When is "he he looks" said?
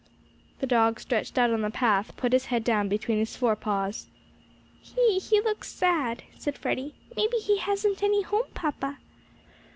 4.81-5.71